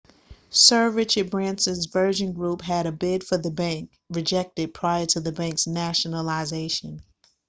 sir 0.49 0.89
richard 0.89 1.29
branson's 1.29 1.85
virgin 1.85 2.33
group 2.33 2.63
had 2.63 2.87
a 2.87 2.91
bid 2.91 3.23
for 3.23 3.37
the 3.37 3.51
bank 3.51 3.91
rejected 4.09 4.73
prior 4.73 5.05
to 5.05 5.19
the 5.19 5.31
bank's 5.31 5.67
nationalisation 5.67 7.03